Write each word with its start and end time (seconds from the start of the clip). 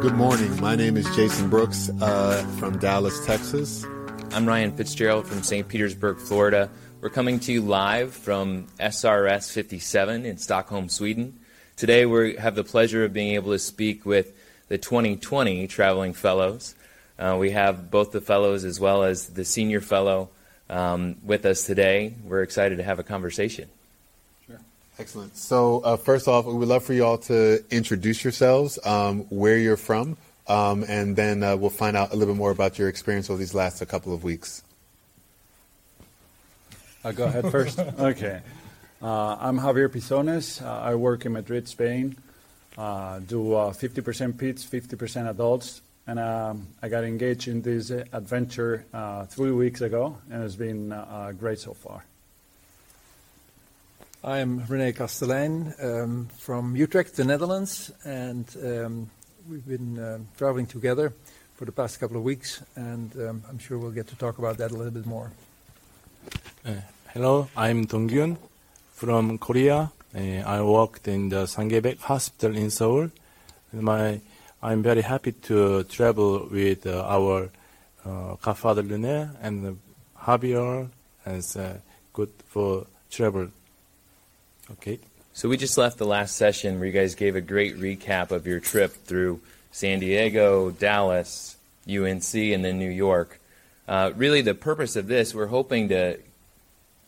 Good 0.00 0.14
morning. 0.14 0.60
My 0.60 0.76
name 0.76 0.96
is 0.96 1.08
Jaysson 1.08 1.50
Brooks 1.50 1.90
uh, 2.00 2.46
from 2.60 2.78
Dallas, 2.78 3.26
Texas. 3.26 3.84
I'm 4.30 4.46
Ryan 4.46 4.70
Fitzgerald 4.70 5.26
from 5.26 5.42
St. 5.42 5.66
Petersburg, 5.66 6.18
Florida. 6.18 6.70
We're 7.00 7.10
coming 7.10 7.40
to 7.40 7.52
you 7.52 7.62
live 7.62 8.14
from 8.14 8.68
SRS 8.78 9.50
57 9.50 10.24
in 10.24 10.38
Stockholm, 10.38 10.88
Sweden. 10.88 11.40
Today 11.74 12.06
we 12.06 12.36
have 12.36 12.54
the 12.54 12.62
pleasure 12.62 13.04
of 13.04 13.12
being 13.12 13.34
able 13.34 13.50
to 13.50 13.58
speak 13.58 14.06
with 14.06 14.34
the 14.68 14.78
2020 14.78 15.66
Traveling 15.66 16.12
Fellows. 16.12 16.76
Uh, 17.18 17.36
we 17.36 17.50
have 17.50 17.90
both 17.90 18.12
the 18.12 18.20
fellows 18.20 18.62
as 18.62 18.78
well 18.78 19.02
as 19.02 19.30
the 19.30 19.44
senior 19.44 19.80
fellow 19.80 20.30
um, 20.70 21.16
with 21.24 21.44
us 21.44 21.66
today. 21.66 22.14
We're 22.22 22.42
excited 22.42 22.76
to 22.76 22.84
have 22.84 23.00
a 23.00 23.04
conversation. 23.04 23.68
Sure. 24.98 25.04
Excellent. 25.04 25.36
So, 25.36 25.80
uh, 25.80 25.96
first 25.96 26.26
off, 26.26 26.46
we 26.46 26.54
would 26.54 26.68
love 26.68 26.82
for 26.82 26.92
you 26.92 27.04
all 27.04 27.18
to 27.18 27.64
introduce 27.70 28.24
yourselves, 28.24 28.78
um, 28.84 29.20
where 29.30 29.56
you're 29.56 29.76
from, 29.76 30.16
um, 30.48 30.84
and 30.88 31.14
then 31.14 31.42
uh, 31.42 31.56
we'll 31.56 31.70
find 31.70 31.96
out 31.96 32.12
a 32.12 32.16
little 32.16 32.34
bit 32.34 32.38
more 32.38 32.50
about 32.50 32.78
your 32.78 32.88
experience 32.88 33.30
over 33.30 33.38
these 33.38 33.54
last 33.54 33.80
a 33.80 33.86
couple 33.86 34.12
of 34.12 34.24
weeks. 34.24 34.62
I'll 37.04 37.12
go 37.12 37.26
ahead 37.26 37.48
first. 37.50 37.78
okay. 37.98 38.40
Uh, 39.00 39.36
I'm 39.38 39.60
Javier 39.60 39.88
Pizones. 39.88 40.60
Uh, 40.60 40.80
I 40.80 40.96
work 40.96 41.24
in 41.24 41.32
Madrid, 41.32 41.68
Spain. 41.68 42.16
Uh, 42.76 43.20
do 43.20 43.42
50% 43.42 44.32
peds, 44.32 44.66
50% 44.66 45.30
adults. 45.30 45.80
And 46.08 46.18
um, 46.18 46.66
I 46.82 46.88
got 46.88 47.04
engaged 47.04 47.46
in 47.46 47.62
this 47.62 47.90
adventure 47.90 48.84
uh, 48.92 49.26
three 49.26 49.52
weeks 49.52 49.80
ago, 49.80 50.18
and 50.30 50.42
it's 50.42 50.56
been 50.56 50.90
uh, 50.90 51.32
great 51.38 51.60
so 51.60 51.74
far. 51.74 52.04
I'm 54.24 54.62
René 54.62 54.92
Castelein 54.96 55.72
um, 55.80 56.26
from 56.38 56.74
Utrecht, 56.74 57.14
the 57.14 57.24
Netherlands, 57.24 57.92
and 58.04 58.44
um, 58.64 59.10
we've 59.48 59.64
been 59.64 59.96
uh, 59.96 60.18
traveling 60.36 60.66
together 60.66 61.12
for 61.54 61.64
the 61.64 61.70
past 61.70 62.00
couple 62.00 62.16
of 62.16 62.24
weeks, 62.24 62.60
and 62.74 63.14
um, 63.16 63.44
I'm 63.48 63.60
sure 63.60 63.78
we'll 63.78 63.92
get 63.92 64.08
to 64.08 64.16
talk 64.16 64.38
about 64.38 64.58
that 64.58 64.72
a 64.72 64.74
little 64.74 64.90
bit 64.90 65.06
more. 65.06 65.30
Uh, 66.66 66.72
hello, 67.14 67.48
I'm 67.56 67.86
Donggyun 67.86 68.38
from 68.92 69.38
Korea. 69.38 69.92
Uh, 70.12 70.18
I 70.18 70.62
worked 70.62 71.06
in 71.06 71.28
the 71.28 71.44
Sanggye 71.44 71.80
Paik 71.80 72.00
Hospital 72.00 72.56
in 72.56 72.70
Seoul. 72.70 73.12
My 73.72 74.20
I'm 74.60 74.82
very 74.82 75.02
happy 75.02 75.30
to 75.30 75.84
travel 75.84 76.48
with 76.50 76.88
uh, 76.88 77.06
our 77.06 77.50
uh, 78.04 78.34
godfather 78.42 78.82
Lune 78.82 79.30
and 79.40 79.78
Javier, 80.20 80.88
and 81.24 81.56
uh, 81.56 81.74
good 82.12 82.32
for 82.48 82.84
travel. 83.12 83.50
Okay. 84.72 84.98
So 85.32 85.48
we 85.48 85.56
just 85.56 85.78
left 85.78 85.98
the 85.98 86.06
last 86.06 86.36
session 86.36 86.78
where 86.78 86.86
you 86.86 86.92
guys 86.92 87.14
gave 87.14 87.36
a 87.36 87.40
great 87.40 87.78
recap 87.78 88.30
of 88.30 88.46
your 88.46 88.60
trip 88.60 88.92
through 88.92 89.40
San 89.70 90.00
Diego, 90.00 90.70
Dallas, 90.70 91.56
UNC, 91.88 92.34
and 92.34 92.64
then 92.64 92.78
New 92.78 92.90
York. 92.90 93.40
Uh, 93.86 94.12
really, 94.16 94.42
the 94.42 94.54
purpose 94.54 94.96
of 94.96 95.06
this, 95.06 95.34
we're 95.34 95.46
hoping 95.46 95.88
to 95.88 96.18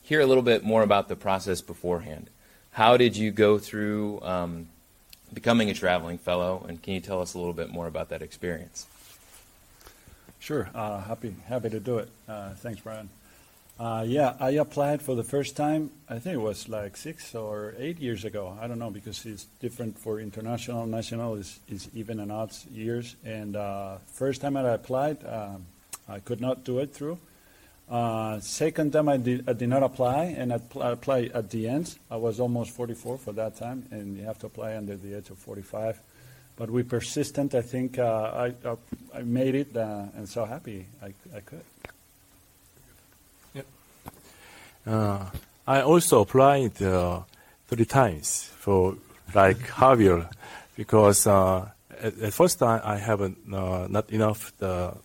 hear 0.03 0.21
a 0.21 0.27
little 0.27 0.43
bit 0.43 0.65
more 0.65 0.83
about 0.83 1.09
the 1.09 1.17
process 1.17 1.61
beforehand. 1.61 2.31
How 2.73 2.97
did 2.97 3.17
you 3.17 3.31
go 3.31 3.59
through 3.59 4.21
um, 4.23 4.69
becoming 5.35 5.69
a 5.69 5.75
traveling 5.75 6.17
fellow, 6.17 6.65
and 6.69 6.83
can 6.83 6.95
you 6.95 7.01
tell 7.01 7.21
us 7.21 7.35
a 7.35 7.39
little 7.39 7.53
bit 7.53 7.69
more 7.69 7.87
about 7.87 8.09
that 8.09 8.23
experience? 8.23 8.87
Sure, 10.39 10.71
uh, 10.75 11.03
happy 11.03 11.35
happy 11.47 11.69
to 11.69 11.81
do 11.81 11.99
it. 11.99 12.09
Uh, 12.27 12.51
thanks, 12.55 12.81
Brian. 12.81 13.11
Uh, 13.81 14.05
yeah, 14.07 14.35
I 14.39 14.51
applied 14.51 15.01
for 15.01 15.15
the 15.15 15.25
first 15.25 15.57
time. 15.57 15.91
I 16.07 16.19
think 16.19 16.35
it 16.35 16.41
was 16.43 16.69
like 16.69 16.99
six 16.99 17.35
or 17.35 17.75
eight 17.79 17.99
years 17.99 18.27
ago. 18.27 18.55
I 18.61 18.67
don't 18.67 18.79
know 18.79 18.91
because 18.91 19.25
it's 19.25 19.47
different 19.59 19.99
for 19.99 20.21
international, 20.21 20.85
national 20.85 21.37
is, 21.37 21.61
is 21.67 21.89
even 21.95 22.21
and 22.21 22.31
odd 22.31 22.55
years. 22.71 23.17
And 23.25 23.57
uh, 23.57 23.97
first 24.13 24.43
time 24.43 24.59
I 24.59 24.69
applied, 24.69 25.25
um, 25.27 25.65
I 26.07 26.19
could 26.19 26.43
not 26.43 26.63
do 26.63 26.81
it 26.81 26.93
through. 26.93 27.19
Uh, 27.89 28.39
second 28.41 28.93
time 28.93 29.09
I 29.09 29.17
did, 29.17 29.49
I 29.49 29.55
did 29.55 29.71
not 29.71 29.83
apply, 29.83 30.25
and 30.37 30.53
I 30.53 30.61
applied 30.81 31.33
at 31.33 31.49
the 31.49 31.67
end. 31.67 31.97
I 32.11 32.17
was 32.17 32.39
almost 32.39 32.73
44 32.73 33.17
for 33.17 33.33
that 33.33 33.57
time, 33.57 33.87
and 33.91 34.15
you 34.15 34.25
have 34.25 34.39
to 34.41 34.47
apply 34.47 34.77
under 34.77 34.95
the 34.95 35.17
age 35.17 35.31
of 35.31 35.39
45. 35.39 35.99
But 36.55 36.71
we 36.71 36.83
persistent. 36.83 37.55
I 37.55 37.63
think 37.63 37.99
uh, 37.99 38.53
I, 38.63 38.69
uh, 38.69 38.77
I 39.15 39.23
made 39.23 39.55
it, 39.55 39.75
uh, 39.75 40.05
and 40.15 40.29
so 40.29 40.45
happy 40.45 40.85
I, 41.03 41.15
I 41.35 41.41
could. 41.41 41.65
Yep. 43.55 43.67
Uh, 44.07 44.11
I 44.87 45.83
also 45.83 46.21
applied 46.23 46.83
uh, 46.83 47.23
three 47.69 47.85
times 47.85 48.51
for 48.59 48.97
like 49.35 49.59
Javier, 49.59 50.29
because 50.77 51.27
at, 51.27 51.73
at, 52.03 52.33
first 52.33 52.59
time 52.59 52.81
I 52.85 52.97
have 52.97 53.35
not 53.47 54.11
enough 54.11 54.53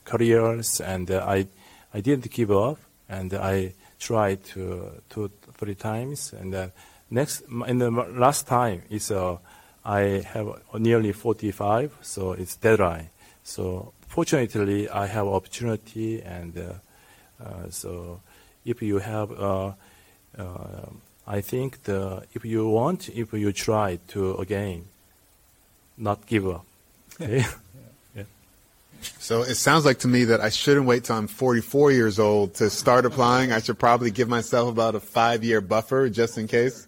careers, 0.05 0.81
and 0.81 1.11
I 1.11 1.47
I 1.93 2.01
didn't 2.01 2.29
give 2.31 2.51
up, 2.51 2.77
and 3.07 3.33
I 3.33 3.73
tried 3.99 4.43
to 4.53 5.01
two 5.09 5.29
three 5.57 5.75
times, 5.75 6.33
and 6.33 6.53
then 6.53 6.71
next 7.09 7.43
in 7.67 7.77
the 7.77 7.91
last 7.91 8.47
time 8.47 8.81
is 8.89 9.11
uh, 9.11 9.37
I 9.85 10.23
have 10.33 10.47
nearly 10.79 11.11
45, 11.11 11.99
so 12.01 12.33
it's 12.33 12.55
deadline. 12.55 13.09
So 13.43 13.93
fortunately, 14.07 14.89
I 14.89 15.05
have 15.05 15.27
opportunity, 15.27 16.21
and 16.21 16.57
uh, 16.57 17.43
uh, 17.43 17.69
so 17.69 18.21
if 18.65 18.81
you 18.81 18.99
have, 18.99 19.31
uh, 19.31 19.73
uh, 20.37 20.89
I 21.27 21.41
think 21.41 21.83
the 21.83 22.23
if 22.33 22.43
you 22.43 22.67
want, 22.67 23.09
if 23.09 23.31
you 23.33 23.51
try 23.51 23.99
to 24.09 24.35
again, 24.35 24.85
not 25.97 26.25
give 26.25 26.47
up. 26.47 26.65
Okay? 27.21 27.45
So 29.19 29.43
it 29.43 29.55
sounds 29.55 29.85
like 29.85 29.99
to 29.99 30.07
me 30.07 30.25
that 30.25 30.41
I 30.41 30.49
shouldn't 30.49 30.85
wait 30.85 31.05
till 31.05 31.15
I'm 31.15 31.27
44 31.27 31.91
years 31.91 32.19
old 32.19 32.55
to 32.55 32.69
start 32.69 33.05
applying. 33.05 33.51
I 33.51 33.59
should 33.59 33.77
probably 33.77 34.11
give 34.11 34.27
myself 34.27 34.69
about 34.69 34.95
a 34.95 34.99
five 34.99 35.43
year 35.43 35.61
buffer 35.61 36.09
just 36.09 36.37
in 36.37 36.47
case. 36.47 36.87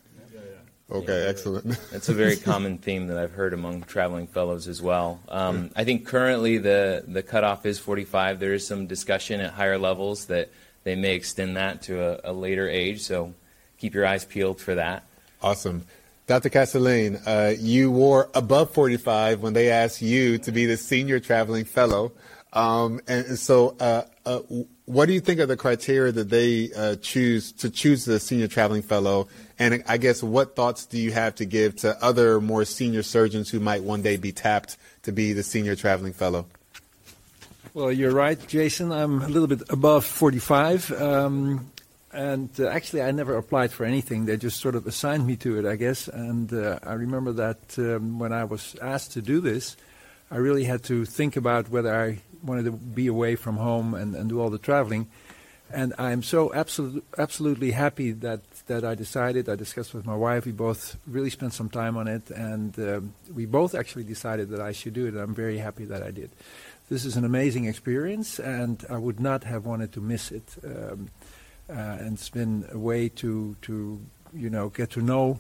Okay, 0.90 1.24
yeah, 1.24 1.30
excellent. 1.30 1.66
That's 1.92 2.08
a 2.08 2.14
very 2.14 2.38
common 2.38 2.78
theme 2.78 3.08
that 3.08 3.18
I've 3.18 3.34
heard 3.34 3.54
among 3.54 3.84
traveling 3.84 4.26
fellows 4.26 4.70
as 4.70 4.82
well. 4.82 5.20
Um, 5.28 5.70
I 5.76 5.84
think 5.84 6.08
currently 6.08 6.60
the, 6.60 7.04
the 7.06 7.22
cutoff 7.22 7.66
is 7.66 7.78
45. 7.78 8.40
There 8.40 8.54
is 8.54 8.66
some 8.66 8.88
discussion 8.88 9.42
at 9.42 9.52
higher 9.52 9.78
levels 9.78 10.28
that 10.28 10.50
they 10.84 10.96
may 10.96 11.16
extend 11.16 11.58
that 11.58 11.82
to 11.84 12.02
a, 12.02 12.32
a 12.32 12.34
later 12.34 12.68
age, 12.70 13.02
so 13.02 13.34
keep 13.78 13.94
your 13.94 14.06
eyes 14.06 14.26
peeled 14.26 14.60
for 14.62 14.76
that. 14.76 15.04
Awesome. 15.42 15.86
Dr. 16.28 16.50
Castelein, 16.50 17.22
uh, 17.26 17.56
you 17.58 17.90
wore 17.90 18.30
above 18.34 18.72
45 18.72 19.42
when 19.42 19.54
they 19.54 19.72
asked 19.72 20.02
you 20.02 20.38
to 20.40 20.52
be 20.52 20.66
the 20.66 20.76
senior 20.76 21.20
traveling 21.22 21.64
fellow. 21.64 22.12
Um, 22.52 23.00
and 23.08 23.40
so, 23.40 23.78
uh, 23.80 24.04
uh, 24.26 24.40
what 24.86 25.06
do 25.06 25.14
you 25.14 25.22
think 25.22 25.40
are 25.40 25.46
the 25.46 25.56
criteria 25.56 26.12
that 26.12 26.30
they 26.30 26.72
uh, 26.76 26.96
choose 26.98 27.52
to 27.54 27.70
choose 27.70 28.04
the 28.04 28.20
senior 28.20 28.48
traveling 28.48 28.82
fellow? 28.82 29.28
And 29.60 29.84
I 29.88 29.98
guess 29.98 30.22
what 30.22 30.56
thoughts 30.56 30.86
do 30.86 30.98
you 30.98 31.12
have 31.12 31.36
to 31.36 31.46
give 31.46 31.76
to 31.78 32.02
other 32.04 32.42
more 32.42 32.66
senior 32.66 33.04
surgeons 33.04 33.50
who 33.50 33.60
might 33.60 33.84
one 33.84 34.02
day 34.02 34.18
be 34.18 34.32
tapped 34.32 34.78
to 35.04 35.12
be 35.12 35.34
the 35.34 35.44
senior 35.44 35.76
traveling 35.76 36.14
fellow? 36.14 36.48
Well, 37.74 37.92
you're 37.92 38.12
right, 38.12 38.40
Jaysson. 38.40 38.96
I'm 38.96 39.22
a 39.22 39.28
little 39.28 39.48
bit 39.48 39.64
above 39.70 40.06
45. 40.06 40.92
Um, 40.92 41.72
and 42.12 42.50
uh, 42.60 42.68
actually, 42.68 43.02
I 43.04 43.12
never 43.12 43.36
applied 43.36 43.72
for 43.72 43.86
anything. 43.86 44.26
They 44.26 44.38
just 44.38 44.60
sort 44.60 44.76
of 44.76 44.88
assigned 44.88 45.28
me 45.28 45.36
to 45.38 45.60
it, 45.60 45.66
I 45.66 45.76
guess. 45.76 46.08
And 46.08 46.52
uh, 46.54 46.80
I 46.84 46.94
remember 46.94 47.34
that 47.34 47.78
um, 47.78 48.20
when 48.20 48.34
I 48.34 48.46
was 48.46 48.76
asked 48.82 49.12
to 49.14 49.22
do 49.22 49.42
this, 49.42 49.76
I 50.32 50.38
really 50.38 50.64
had 50.64 50.84
to 50.86 51.06
think 51.06 51.36
about 51.36 51.70
whether 51.70 51.94
I 51.94 52.20
wanted 52.44 52.66
to 52.66 52.72
be 52.72 53.08
away 53.08 53.36
from 53.36 53.58
home 53.58 53.94
and, 53.94 54.16
and 54.16 54.30
do 54.30 54.40
all 54.40 54.50
the 54.50 54.58
traveling. 54.58 55.08
And 55.70 55.94
I'm 55.98 56.24
so 56.24 56.54
absolute, 56.54 57.04
absolutely 57.18 57.72
happy 57.72 58.12
that, 58.12 58.40
that 58.68 58.86
I 58.86 58.96
decided. 58.96 59.50
I 59.50 59.56
discussed 59.56 59.94
with 59.94 60.06
my 60.06 60.16
wife. 60.16 60.46
We 60.46 60.54
both 60.54 60.98
really 61.06 61.30
spent 61.30 61.54
some 61.54 61.70
time 61.70 61.98
on 61.98 62.08
it, 62.08 62.30
and 62.30 62.78
um, 62.80 63.14
we 63.34 63.46
both 63.46 63.76
actually 63.76 64.06
decided 64.06 64.50
that 64.50 64.62
I 64.62 64.72
should 64.72 64.94
do 64.94 65.08
it. 65.08 65.10
And 65.10 65.20
I'm 65.20 65.36
very 65.36 65.58
happy 65.58 65.84
that 65.86 66.04
I 66.04 66.12
did. 66.12 66.32
This 66.90 67.04
is 67.04 67.18
an 67.18 67.26
amazing 67.26 67.66
experience, 67.66 68.40
and 68.40 68.86
I 68.90 68.98
would 68.98 69.20
not 69.20 69.44
have 69.44 69.66
wanted 69.66 69.92
to 69.94 70.00
miss 70.00 70.32
it. 70.32 70.56
Um, 70.64 71.10
uh, 71.70 71.74
and 71.74 72.14
it's 72.14 72.30
been 72.30 72.66
a 72.72 72.78
way 72.78 73.10
to 73.10 73.58
to 73.64 74.00
you 74.34 74.50
know 74.50 74.70
get 74.70 74.92
to 74.92 75.02
know 75.02 75.38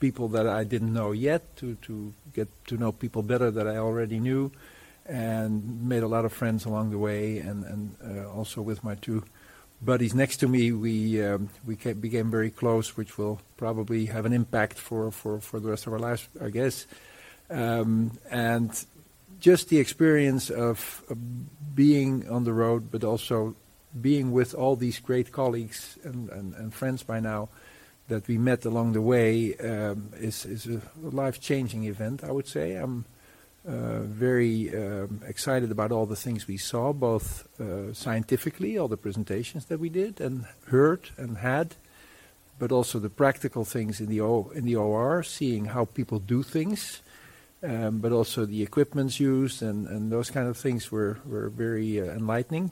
people 0.00 0.26
that 0.30 0.48
I 0.48 0.64
didn't 0.64 0.92
know 0.92 1.12
yet, 1.12 1.56
to 1.58 1.76
to 1.82 2.12
get 2.32 2.48
to 2.66 2.76
know 2.76 2.90
people 2.90 3.22
better 3.22 3.48
that 3.48 3.68
I 3.68 3.76
already 3.76 4.18
knew, 4.18 4.50
and 5.06 5.88
made 5.88 6.02
a 6.02 6.08
lot 6.08 6.24
of 6.24 6.32
friends 6.32 6.64
along 6.64 6.90
the 6.90 6.98
way, 6.98 7.38
and 7.38 7.64
and 7.64 7.94
uh, 8.02 8.28
also 8.30 8.60
with 8.60 8.82
my 8.82 8.96
two 8.96 9.22
buddies 9.80 10.14
next 10.14 10.38
to 10.38 10.48
me, 10.48 10.72
we 10.72 11.22
um, 11.22 11.48
we 11.64 11.76
became 11.76 12.28
very 12.28 12.50
close, 12.50 12.96
which 12.96 13.16
will 13.16 13.40
probably 13.56 14.06
have 14.06 14.26
an 14.26 14.32
impact 14.32 14.76
for 14.76 15.12
for 15.12 15.38
for 15.38 15.60
the 15.60 15.70
rest 15.70 15.86
of 15.86 15.92
our 15.92 16.00
lives, 16.00 16.26
I 16.42 16.50
guess, 16.50 16.88
um, 17.50 18.18
and. 18.32 18.84
Just 19.40 19.68
the 19.68 19.78
experience 19.78 20.50
of, 20.50 21.02
of 21.08 21.16
being 21.74 22.28
on 22.28 22.44
the 22.44 22.52
road, 22.52 22.90
but 22.90 23.04
also 23.04 23.54
being 24.00 24.32
with 24.32 24.54
all 24.54 24.76
these 24.76 24.98
great 24.98 25.32
colleagues 25.32 25.98
and, 26.02 26.28
and, 26.30 26.54
and 26.54 26.74
friends 26.74 27.02
by 27.02 27.20
now 27.20 27.48
that 28.08 28.26
we 28.26 28.38
met 28.38 28.64
along 28.64 28.92
the 28.92 29.02
way 29.02 29.54
um, 29.56 30.10
is, 30.16 30.44
is 30.46 30.66
a 30.66 30.80
life-changing 31.02 31.84
event, 31.84 32.24
I 32.24 32.30
would 32.30 32.48
say. 32.48 32.74
I'm 32.74 33.04
uh, 33.66 34.00
very 34.00 34.74
um, 34.74 35.20
excited 35.26 35.70
about 35.70 35.92
all 35.92 36.06
the 36.06 36.16
things 36.16 36.48
we 36.48 36.56
saw, 36.56 36.92
both 36.92 37.46
uh, 37.60 37.92
scientifically, 37.92 38.78
all 38.78 38.88
the 38.88 38.96
presentations 38.96 39.66
that 39.66 39.78
we 39.78 39.90
did 39.90 40.20
and 40.20 40.46
heard 40.68 41.10
and 41.18 41.38
had, 41.38 41.76
but 42.58 42.72
also 42.72 42.98
the 42.98 43.10
practical 43.10 43.64
things 43.64 44.00
in 44.00 44.08
the 44.08 44.20
o- 44.20 44.50
in 44.54 44.64
the 44.64 44.74
OR, 44.74 45.22
seeing 45.22 45.66
how 45.66 45.84
people 45.84 46.18
do 46.18 46.42
things, 46.42 47.02
but 47.60 48.12
also 48.12 48.44
the 48.44 48.62
equipments 48.62 49.18
used 49.18 49.62
and, 49.62 50.12
those 50.12 50.30
kind 50.30 50.48
of 50.48 50.56
things 50.56 50.90
were 50.92 51.18
were 51.26 51.48
very 51.48 52.00
uh, 52.00 52.04
enlightening. 52.04 52.70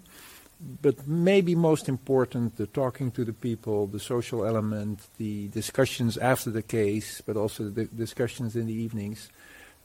But 0.59 1.07
maybe 1.07 1.55
most 1.55 1.87
important, 1.87 2.57
the 2.57 2.67
talking 2.67 3.11
to 3.11 3.25
the 3.25 3.35
people, 3.35 3.87
the 3.87 4.01
social 4.01 4.47
element, 4.47 5.01
the 5.19 5.49
discussions 5.49 6.17
after 6.17 6.51
the 6.51 6.63
case, 6.63 7.21
but 7.21 7.37
also 7.37 7.69
the 7.69 7.85
discussions 7.85 8.57
in 8.57 8.67
the 8.67 8.73
evenings 8.73 9.29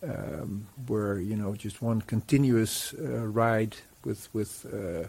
um, 0.04 0.68
were 0.88 1.20
you 1.20 1.36
know 1.36 1.56
just 1.56 1.82
one 1.82 2.02
continuous 2.02 2.94
uh, 2.94 3.28
ride 3.28 3.76
with 4.06 4.30
with 4.34 4.66
uh, 4.74 5.08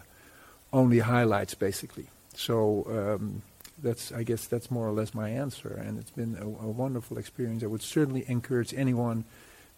only 0.71 0.99
highlights 0.99 1.53
basically. 1.55 2.07
So 2.35 2.85
um, 2.89 3.41
that's 3.81 4.11
I 4.11 4.23
guess 4.23 4.47
that's 4.47 4.69
more 4.69 4.87
or 4.87 4.91
less 4.91 5.13
my 5.13 5.29
answer, 5.29 5.73
and 5.73 5.97
it's 5.99 6.11
been 6.11 6.37
a, 6.39 6.47
wonderful 6.47 7.17
experience. 7.17 7.63
I 7.63 7.67
would 7.67 7.81
certainly 7.81 8.25
encourage 8.27 8.73
anyone 8.73 9.25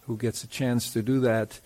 who 0.06 0.16
gets 0.16 0.44
a 0.44 0.46
chance 0.46 0.92
to 0.92 1.02
do 1.02 1.20
that 1.20 1.60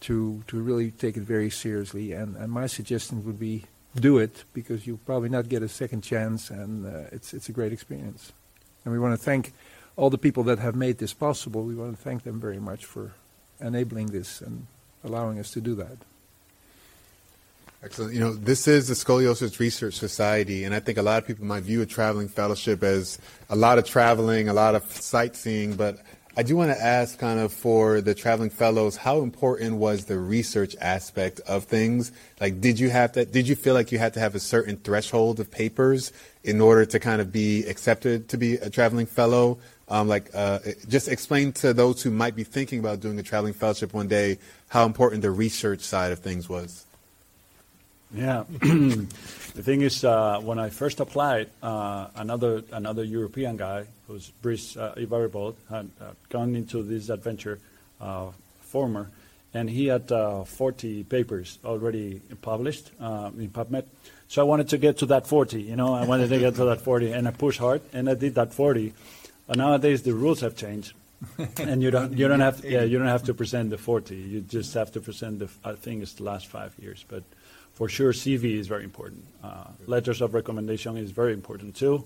to 0.00 0.42
to 0.46 0.60
really 0.60 0.90
take 0.90 1.16
it 1.16 1.22
very 1.22 1.50
seriously. 1.50 2.12
And, 2.12 2.36
and 2.36 2.52
my 2.52 2.66
suggestion 2.66 3.24
would 3.24 3.38
be 3.38 3.64
do 3.98 4.18
it 4.18 4.44
because 4.52 4.86
you'll 4.86 4.98
probably 4.98 5.28
not 5.28 5.48
get 5.48 5.62
a 5.62 5.68
second 5.68 6.02
chance, 6.02 6.50
and 6.50 6.86
uh, 6.86 7.08
it's 7.12 7.32
it's 7.32 7.48
a 7.48 7.52
great 7.52 7.72
experience. 7.72 8.32
And 8.84 8.92
we 8.92 8.98
want 8.98 9.18
to 9.18 9.24
thank 9.24 9.52
all 9.96 10.10
the 10.10 10.18
people 10.18 10.42
that 10.44 10.58
have 10.58 10.74
made 10.74 10.98
this 10.98 11.14
possible. 11.14 11.62
We 11.62 11.74
want 11.74 11.96
to 11.96 12.02
thank 12.02 12.24
them 12.24 12.40
very 12.40 12.58
much 12.58 12.84
for 12.84 13.12
enabling 13.60 14.08
this 14.08 14.40
and 14.40 14.66
allowing 15.04 15.38
us 15.38 15.52
to 15.52 15.60
do 15.60 15.74
that. 15.76 15.96
Excellent. 17.82 18.14
You 18.14 18.20
know, 18.20 18.32
this 18.32 18.66
is 18.66 18.88
the 18.88 18.94
Scoliosis 18.94 19.58
Research 19.58 19.94
Society, 19.94 20.64
and 20.64 20.74
I 20.74 20.80
think 20.80 20.96
a 20.96 21.02
lot 21.02 21.18
of 21.22 21.26
people 21.26 21.44
might 21.44 21.64
view 21.64 21.82
a 21.82 21.86
traveling 21.86 22.28
fellowship 22.28 22.82
as 22.82 23.18
a 23.50 23.56
lot 23.56 23.78
of 23.78 23.84
traveling, 23.84 24.48
a 24.48 24.54
lot 24.54 24.74
of 24.74 24.90
sightseeing, 24.90 25.76
but 25.76 25.98
I 26.36 26.42
do 26.42 26.56
want 26.56 26.72
to 26.72 26.84
ask 26.84 27.16
kind 27.16 27.38
of 27.38 27.52
for 27.52 28.00
the 28.00 28.12
traveling 28.12 28.50
fellows, 28.50 28.96
how 28.96 29.22
important 29.22 29.76
was 29.76 30.06
the 30.06 30.18
research 30.18 30.74
aspect 30.80 31.38
of 31.46 31.62
things? 31.64 32.10
Like, 32.40 32.60
did 32.60 32.80
you 32.80 32.90
have 32.90 33.12
to, 33.12 33.24
did 33.24 33.46
you 33.46 33.54
feel 33.54 33.72
like 33.72 33.92
you 33.92 33.98
had 33.98 34.14
to 34.14 34.20
have 34.20 34.34
a 34.34 34.40
certain 34.40 34.76
threshold 34.78 35.38
of 35.38 35.48
papers 35.52 36.12
in 36.42 36.60
order 36.60 36.84
to 36.86 36.98
kind 36.98 37.20
of 37.20 37.30
be 37.30 37.64
accepted 37.66 38.28
to 38.30 38.36
be 38.36 38.54
a 38.54 38.68
traveling 38.68 39.06
fellow? 39.06 39.58
Um, 39.88 40.08
like, 40.08 40.28
uh, 40.34 40.58
just 40.88 41.06
explain 41.06 41.52
to 41.52 41.72
those 41.72 42.02
who 42.02 42.10
might 42.10 42.34
be 42.34 42.42
thinking 42.42 42.80
about 42.80 42.98
doing 42.98 43.16
a 43.20 43.22
traveling 43.22 43.52
fellowship 43.52 43.94
one 43.94 44.08
day 44.08 44.38
how 44.68 44.86
important 44.86 45.22
the 45.22 45.30
research 45.30 45.82
side 45.82 46.10
of 46.10 46.18
things 46.18 46.48
was. 46.48 46.84
Yeah, 48.14 48.44
the 48.60 49.62
thing 49.62 49.80
is, 49.80 50.04
uh, 50.04 50.38
when 50.40 50.58
I 50.58 50.70
first 50.70 51.00
applied, 51.00 51.50
uh, 51.62 52.08
another 52.14 52.62
another 52.70 53.02
European 53.02 53.56
guy, 53.56 53.86
who's 54.06 54.30
Brice 54.40 54.76
uh, 54.76 54.94
had 54.96 55.90
uh, 56.00 56.12
gone 56.28 56.54
into 56.54 56.84
this 56.84 57.08
adventure, 57.08 57.58
uh, 58.00 58.30
former, 58.60 59.10
and 59.52 59.68
he 59.68 59.86
had 59.86 60.12
uh, 60.12 60.44
40 60.44 61.04
papers 61.04 61.58
already 61.64 62.20
published 62.40 62.92
uh, 63.00 63.30
in 63.36 63.50
PubMed. 63.50 63.84
So 64.28 64.42
I 64.42 64.44
wanted 64.44 64.68
to 64.68 64.78
get 64.78 64.98
to 64.98 65.06
that 65.06 65.26
40. 65.26 65.62
You 65.62 65.74
know, 65.74 65.92
I 65.94 66.04
wanted 66.04 66.28
to 66.28 66.38
get 66.38 66.54
to 66.56 66.66
that 66.66 66.82
40, 66.82 67.12
and 67.12 67.26
I 67.26 67.32
pushed 67.32 67.58
hard, 67.58 67.82
and 67.92 68.08
I 68.08 68.14
did 68.14 68.36
that 68.36 68.54
40. 68.54 68.94
But 69.48 69.56
nowadays 69.56 70.02
the 70.02 70.14
rules 70.14 70.40
have 70.40 70.56
changed. 70.56 70.92
and 71.58 71.82
you 71.82 71.90
don't 71.90 72.12
you 72.12 72.28
don't 72.28 72.40
have 72.40 72.62
yeah 72.64 72.82
you 72.82 72.98
don't 72.98 73.08
have 73.08 73.22
to 73.22 73.32
present 73.32 73.70
the 73.70 73.78
40 73.78 74.14
you 74.14 74.40
just 74.42 74.74
have 74.74 74.92
to 74.92 75.00
present 75.00 75.38
the 75.38 75.48
I 75.64 75.72
think 75.72 76.02
it's 76.02 76.12
the 76.14 76.24
last 76.24 76.48
five 76.48 76.74
years 76.78 77.02
but 77.08 77.22
for 77.74 77.88
sure, 77.88 78.12
CV 78.12 78.56
is 78.58 78.68
very 78.68 78.84
important. 78.84 79.24
Uh, 79.42 79.64
letters 79.86 80.20
of 80.20 80.32
recommendation 80.32 80.96
is 80.96 81.10
very 81.10 81.32
important 81.32 81.74
too, 81.74 82.04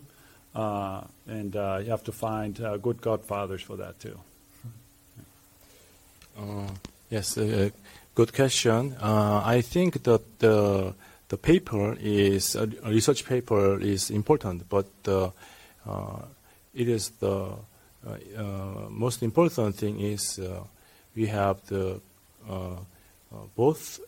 uh, 0.54 1.02
and 1.26 1.54
uh, 1.54 1.80
you 1.82 1.90
have 1.90 2.02
to 2.04 2.12
find 2.12 2.60
uh, 2.60 2.78
good 2.78 3.00
godfathers 3.00 3.62
for 3.62 3.76
that 3.76 4.00
too. 4.00 4.18
Uh, 6.38 6.68
yes, 7.10 7.36
uh, 7.36 7.68
good 8.14 8.32
question. 8.32 8.96
I 9.00 9.60
think 9.60 10.02
that 10.04 10.38
the 10.38 10.94
the 11.28 11.36
paper 11.36 11.96
is 12.00 12.56
a 12.56 12.66
research 12.86 13.26
paper 13.26 13.78
is 13.78 14.10
important, 14.10 14.68
but 14.70 14.86
it 16.74 16.88
is 16.88 17.10
the 17.20 17.56
most 18.88 19.22
important 19.22 19.76
thing 19.76 20.00
is 20.00 20.40
we 21.14 21.26
have 21.26 21.60
the 21.66 22.00
both 23.54 24.00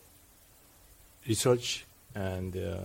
research 1.27 1.85
and 2.15 2.55
uh, 2.55 2.77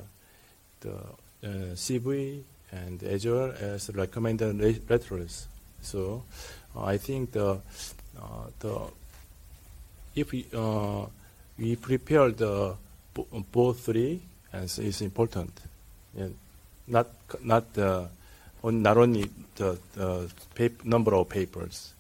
the 0.81 0.95
uh, 0.95 1.75
CV 1.75 2.43
and 2.73 3.03
well 3.25 3.53
as 3.59 3.91
recommended 3.95 4.61
letters. 4.91 5.47
So 5.83 6.25
uh, 6.75 6.85
I 6.85 6.99
think 6.99 7.33
the 7.33 7.61
the 8.61 8.81
if 10.15 10.33
we 10.33 10.47
we 11.59 11.77
prepare 11.77 12.31
the 12.31 12.75
both 13.53 13.81
three, 13.81 14.21
and 14.53 14.71
so 14.71 14.83
it's 14.83 15.01
important. 15.01 15.53
Yeah, 16.15 16.29
not 16.87 17.09
not 17.43 17.73
the 17.75 18.09
not 18.63 18.97
only 18.97 19.31
the, 19.55 19.79
the 19.95 20.31
paper, 20.55 20.87
number 20.87 21.15
of 21.15 21.29
papers. 21.29 21.93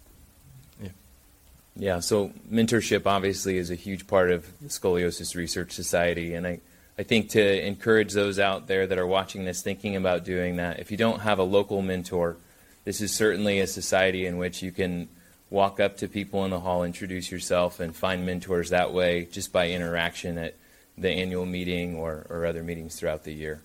Yeah, 1.78 2.00
so 2.00 2.32
mentorship 2.50 3.06
obviously 3.06 3.58
is 3.58 3.70
a 3.70 3.74
huge 3.74 4.06
part 4.06 4.30
of 4.30 4.46
the 4.60 4.68
Scoliosis 4.68 5.34
Research 5.36 5.72
Society, 5.72 6.32
and 6.32 6.46
I, 6.46 6.60
I 6.98 7.02
think 7.02 7.30
to 7.30 7.66
encourage 7.66 8.14
those 8.14 8.38
out 8.38 8.66
there 8.66 8.86
that 8.86 8.96
are 8.96 9.06
watching 9.06 9.44
this 9.44 9.60
thinking 9.60 9.94
about 9.94 10.24
doing 10.24 10.56
that, 10.56 10.80
if 10.80 10.90
you 10.90 10.96
don't 10.96 11.20
have 11.20 11.38
a 11.38 11.42
local 11.42 11.82
mentor, 11.82 12.38
this 12.84 13.02
is 13.02 13.12
certainly 13.12 13.60
a 13.60 13.66
society 13.66 14.24
in 14.24 14.38
which 14.38 14.62
you 14.62 14.72
can 14.72 15.08
walk 15.50 15.78
up 15.78 15.98
to 15.98 16.08
people 16.08 16.46
in 16.46 16.50
the 16.50 16.60
hall, 16.60 16.82
introduce 16.82 17.30
yourself, 17.30 17.78
and 17.78 17.94
find 17.94 18.24
mentors 18.24 18.70
that 18.70 18.94
way 18.94 19.26
just 19.30 19.52
by 19.52 19.68
interaction 19.68 20.38
at 20.38 20.54
the 20.96 21.10
annual 21.10 21.44
meeting 21.44 21.96
or, 21.96 22.26
or 22.30 22.46
other 22.46 22.62
meetings 22.62 22.96
throughout 22.96 23.24
the 23.24 23.34
year. 23.34 23.60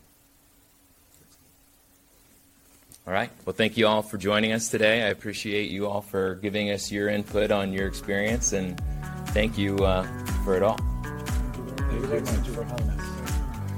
All 3.12 3.18
right. 3.18 3.30
Well, 3.46 3.54
thank 3.54 3.76
you 3.76 3.88
all 3.88 4.04
for 4.04 4.18
joining 4.18 4.54
us 4.54 4.70
today. 4.70 5.04
I 5.04 5.08
appreciate 5.08 5.70
you 5.70 5.86
all 5.86 6.00
for 6.00 6.36
giving 6.36 6.70
us 6.72 6.90
your 6.94 7.10
input 7.10 7.52
on 7.52 7.74
your 7.74 7.86
experience, 7.86 8.54
and 8.54 8.82
thank 9.32 9.58
you 9.58 9.76
uh, 9.80 10.04
for 10.46 10.56
it 10.56 10.64
all. 10.64 10.78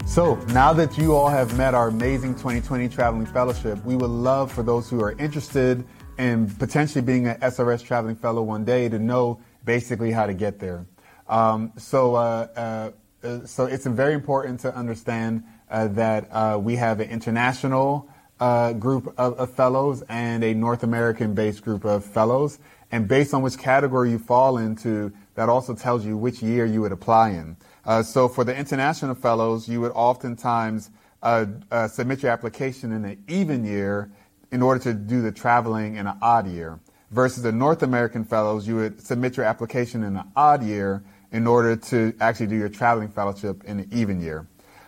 So, 0.06 0.36
now 0.54 0.72
that 0.74 0.96
you 1.00 1.16
all 1.16 1.30
have 1.30 1.58
met 1.58 1.74
our 1.74 1.88
amazing 1.88 2.36
2020 2.36 2.88
Traveling 2.90 3.26
Fellowship, 3.26 3.84
we 3.84 3.96
would 3.96 4.12
love 4.12 4.52
for 4.52 4.62
those 4.62 4.88
who 4.88 5.02
are 5.02 5.14
interested 5.14 5.84
in 6.20 6.48
potentially 6.48 7.02
being 7.02 7.26
an 7.26 7.40
SRS 7.40 7.84
Traveling 7.84 8.16
Fellow 8.16 8.44
one 8.44 8.64
day 8.64 8.88
to 8.88 9.00
know 9.00 9.42
basically 9.66 10.12
how 10.12 10.28
to 10.28 10.36
get 10.36 10.60
there. 10.60 10.86
Um, 11.28 11.74
so, 11.76 12.14
uh, 12.14 12.92
uh, 13.24 13.46
so 13.48 13.66
it's 13.66 13.88
very 13.88 14.14
important 14.14 14.60
to 14.60 14.76
understand 14.76 15.44
uh, 15.72 15.88
that 15.88 16.32
uh, 16.32 16.60
we 16.62 16.76
have 16.76 17.00
an 17.00 17.10
international 17.10 18.13
uh, 18.40 18.74
group 18.74 19.14
of, 19.18 19.34
of, 19.36 19.52
fellows 19.52 20.04
and 20.10 20.44
a 20.44 20.54
North 20.54 20.84
American 20.84 21.34
based 21.34 21.64
group 21.64 21.86
of 21.86 22.04
fellows. 22.04 22.60
And 22.92 23.08
based 23.08 23.34
on 23.34 23.42
which 23.42 23.58
category 23.58 24.12
you 24.12 24.20
fall 24.20 24.58
into, 24.58 25.12
that 25.36 25.50
also 25.50 25.74
tells 25.74 26.06
you 26.06 26.18
which 26.18 26.42
year 26.42 26.66
you 26.66 26.82
would 26.82 26.92
apply 26.92 27.32
in. 27.32 27.58
Uh, 27.86 28.04
so 28.04 28.28
for 28.28 28.44
the 28.44 28.56
international 28.56 29.16
fellows, 29.16 29.68
you 29.68 29.82
would 29.82 29.92
oftentimes 29.94 30.92
uh, 31.22 31.46
uh, 31.72 31.88
submit 31.88 32.22
your 32.22 32.32
application 32.32 32.92
in 32.92 33.06
an 33.06 33.24
even 33.28 33.66
year 33.66 34.12
in 34.52 34.62
order 34.62 34.80
to 34.80 34.94
do 34.94 35.22
the 35.22 35.32
traveling 35.32 35.96
in 35.96 36.06
an 36.06 36.18
odd 36.22 36.48
year. 36.48 36.80
Versus 37.12 37.44
the 37.44 37.52
North 37.52 37.84
American 37.84 38.24
fellows, 38.24 38.68
you 38.68 38.76
would 38.76 39.02
submit 39.02 39.38
your 39.38 39.46
application 39.46 40.04
in 40.04 40.18
an 40.18 40.28
odd 40.36 40.64
year 40.64 41.04
in 41.32 41.48
order 41.48 41.76
to 41.76 42.14
actually 42.20 42.48
do 42.48 42.56
your 42.56 42.70
traveling 42.70 43.10
fellowship 43.10 43.64
in 43.66 43.80
an 43.80 43.90
even 43.92 44.22
year. 44.22 44.48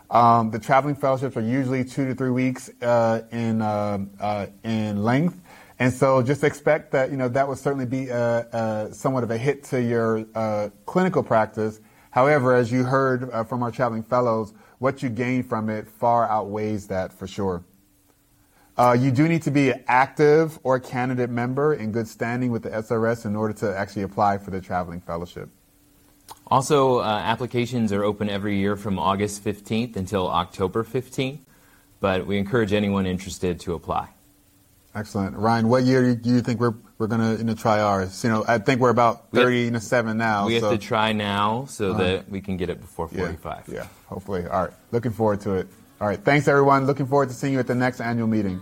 Um, 0.09 0.51
the 0.51 0.59
traveling 0.59 0.95
fellowships 0.95 1.35
are 1.35 1.41
usually 1.41 1.83
two 1.83 2.05
to 2.05 2.13
three 2.13 2.29
weeks 2.29 2.69
uh, 2.81 3.23
in 3.31 3.61
uh, 3.61 4.05
uh, 4.19 4.47
in 4.63 5.03
length, 5.03 5.41
and 5.79 5.91
so 5.91 6.21
just 6.21 6.43
expect 6.43 6.91
that 6.91 7.09
you 7.09 7.17
know 7.17 7.27
that 7.29 7.47
will 7.47 7.55
certainly 7.55 7.87
be 7.87 8.09
a, 8.09 8.15
uh, 8.15 8.43
a 8.53 8.57
uh, 8.57 8.91
somewhat 8.91 9.23
of 9.23 9.31
a 9.31 9.37
hit 9.37 9.63
to 9.65 9.81
your 9.81 10.25
uh, 10.35 10.69
clinical 10.85 11.23
practice. 11.23 11.79
However, 12.11 12.53
as 12.53 12.71
you 12.71 12.83
heard 12.83 13.29
from 13.49 13.61
our 13.61 13.71
traveling 13.71 14.03
fellows, 14.03 14.53
what 14.79 15.03
you 15.03 15.09
gain 15.09 15.43
from 15.43 15.69
it 15.69 15.85
far 15.85 16.29
outweighs 16.29 16.87
that 16.87 17.11
for 17.11 17.27
sure. 17.27 17.65
you 18.97 19.11
do 19.11 19.27
need 19.27 19.41
to 19.41 19.51
be 19.51 19.71
an 19.71 19.83
active 19.87 20.57
or 20.63 20.79
candidate 20.79 21.29
member 21.29 21.73
in 21.73 21.91
good 21.91 22.07
standing 22.07 22.51
with 22.51 22.63
the 22.63 22.69
SRS 22.69 23.25
in 23.25 23.35
order 23.35 23.53
to 23.55 23.77
actually 23.77 24.03
apply 24.03 24.37
for 24.37 24.51
the 24.51 24.61
traveling 24.61 25.01
fellowship. 25.01 25.49
Also, 26.47 26.99
uh, 26.99 27.03
applications 27.03 27.91
are 27.91 28.03
open 28.03 28.29
every 28.29 28.57
year 28.57 28.75
from 28.75 28.99
August 28.99 29.43
15th 29.43 29.95
until 29.95 30.27
October 30.29 30.83
15th, 30.83 31.39
but 31.99 32.27
we 32.27 32.37
encourage 32.37 32.71
anyone 32.71 33.05
interested 33.07 33.59
to 33.61 33.73
apply. 33.73 34.09
Excellent. 34.93 35.35
Ryan, 35.35 35.67
what 35.67 35.83
year 35.83 36.15
do 36.15 36.29
you 36.29 36.41
think 36.41 36.59
we're 36.59 36.73
we're 36.97 37.07
gonna 37.07 37.35
you 37.35 37.43
know, 37.43 37.53
try 37.53 37.81
ours? 37.81 38.23
You 38.23 38.29
know, 38.29 38.45
I 38.47 38.59
think 38.59 38.79
we're 38.79 38.91
about 38.91 39.25
We 39.31 39.39
have- 39.39 39.47
thirty 39.47 39.69
to 39.71 39.79
seven 39.81 40.17
now. 40.17 40.45
We 40.45 40.59
so, 40.59 40.69
have 40.69 40.79
to 40.79 40.85
try 40.85 41.11
now 41.11 41.65
so 41.67 41.93
that 41.95 42.29
we 42.29 42.39
can 42.39 42.55
get 42.55 42.69
it 42.69 42.79
before 42.79 43.09
yeah, 43.11 43.19
45. 43.19 43.63
Yeah, 43.67 43.87
hopefully. 44.05 44.47
All 44.47 44.61
right. 44.61 44.71
Looking 44.91 45.11
forward 45.11 45.41
to 45.41 45.55
it. 45.55 45.67
All 45.99 46.07
right. 46.07 46.19
Thanks 46.23 46.47
everyone. 46.47 46.85
Looking 46.85 47.07
forward 47.07 47.27
to 47.27 47.35
seeing 47.35 47.51
you 47.51 47.59
at 47.59 47.67
the 47.67 47.75
next 47.75 47.99
annual 47.99 48.27
meeting. 48.27 48.61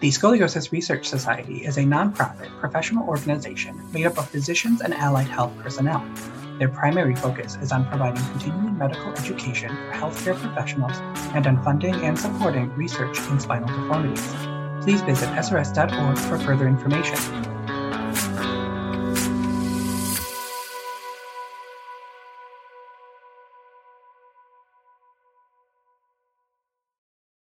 The 0.00 0.08
Scoliosis 0.08 0.72
Research 0.72 1.06
Society 1.06 1.66
is 1.66 1.76
a 1.76 1.82
nonprofit 1.82 2.58
professional 2.58 3.06
organization 3.06 3.78
made 3.92 4.06
up 4.06 4.16
of 4.16 4.30
physicians 4.30 4.80
and 4.80 4.94
allied 4.94 5.28
health 5.28 5.52
personnel. 5.58 6.02
Their 6.58 6.70
primary 6.70 7.14
focus 7.14 7.58
is 7.60 7.70
on 7.70 7.84
providing 7.84 8.24
continuing 8.30 8.78
medical 8.78 9.12
education 9.12 9.68
for 9.68 9.92
healthcare 9.92 10.40
professionals 10.40 10.96
and 11.34 11.46
on 11.46 11.62
funding 11.62 11.96
and 11.96 12.18
supporting 12.18 12.74
research 12.76 13.18
in 13.28 13.38
spinal 13.38 13.68
deformities. 13.68 14.26
Please 14.82 15.02
visit 15.02 15.28
srs.org 15.34 16.16
for 16.16 16.38
further 16.38 16.66
information. 16.66 17.49